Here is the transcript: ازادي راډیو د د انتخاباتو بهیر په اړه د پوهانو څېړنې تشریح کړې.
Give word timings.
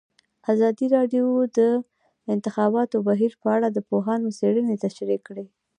ازادي 0.53 0.85
راډیو 0.95 1.25
د 1.43 1.47
د 1.57 1.59
انتخاباتو 2.35 2.97
بهیر 3.07 3.31
په 3.41 3.47
اړه 3.55 3.67
د 3.71 3.79
پوهانو 3.89 4.35
څېړنې 4.37 4.75
تشریح 4.85 5.19
کړې. 5.27 5.45